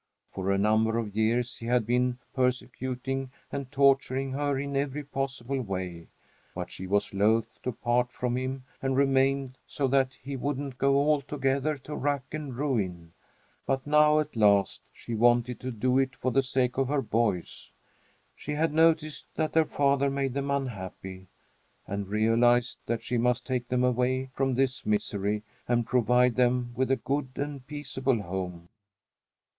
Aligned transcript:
For 0.33 0.49
a 0.49 0.57
number 0.57 0.97
of 0.97 1.15
years 1.15 1.57
he 1.57 1.67
had 1.67 1.85
been 1.85 2.17
persecuting 2.33 3.29
and 3.51 3.71
torturing 3.71 4.31
her 4.31 4.57
in 4.57 4.75
every 4.75 5.03
possible 5.03 5.61
way, 5.61 6.07
but 6.55 6.71
she 6.71 6.87
was 6.87 7.13
loath 7.13 7.61
to 7.61 7.71
part 7.71 8.11
from 8.11 8.35
him 8.35 8.63
and 8.81 8.97
remained, 8.97 9.59
so 9.67 9.87
that 9.89 10.09
he 10.19 10.35
wouldn't 10.35 10.79
go 10.79 10.95
altogether 10.95 11.77
to 11.77 11.95
rack 11.95 12.23
and 12.31 12.55
ruin. 12.57 13.13
But 13.67 13.85
now, 13.85 14.17
at 14.19 14.35
last, 14.35 14.81
she 14.91 15.13
wanted 15.13 15.59
to 15.59 15.69
do 15.71 15.99
it 15.99 16.15
for 16.15 16.31
the 16.31 16.41
sake 16.41 16.79
of 16.79 16.87
her 16.87 17.03
boys. 17.03 17.69
She 18.35 18.53
had 18.53 18.73
noticed 18.73 19.27
that 19.35 19.53
their 19.53 19.65
father 19.65 20.09
made 20.09 20.33
them 20.33 20.49
unhappy, 20.49 21.27
and 21.85 22.07
realized 22.07 22.79
that 22.87 23.03
she 23.03 23.19
must 23.19 23.45
take 23.45 23.67
them 23.67 23.83
away 23.83 24.31
from 24.33 24.55
this 24.55 24.83
misery 24.83 25.43
and 25.67 25.85
provide 25.85 26.37
them 26.37 26.73
with 26.75 26.89
a 26.89 26.95
good 26.95 27.29
and 27.35 27.67
peaceable 27.67 28.23
home. 28.23 28.69